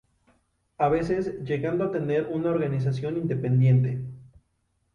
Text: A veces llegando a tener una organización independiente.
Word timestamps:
A 0.79 0.89
veces 0.89 1.43
llegando 1.43 1.83
a 1.83 1.91
tener 1.91 2.25
una 2.25 2.49
organización 2.49 3.17
independiente. 3.17 4.01